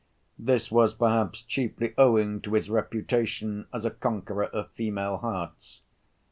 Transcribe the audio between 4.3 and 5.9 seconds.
of female hearts.